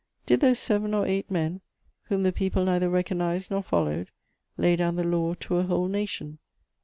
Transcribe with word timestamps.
Did 0.25 0.39
those 0.39 0.57
seven 0.57 0.95
or 0.95 1.05
eight 1.05 1.29
men, 1.29 1.61
whom 2.05 2.23
the 2.23 2.31
people 2.33 2.65
neither 2.65 2.89
recognised 2.89 3.51
nor 3.51 3.61
followed, 3.61 4.09
lay 4.57 4.75
down 4.75 4.95
the 4.95 5.03
law 5.03 5.35
to 5.35 5.57
a 5.57 5.63
whole 5.65 5.87
nation? 5.89 6.39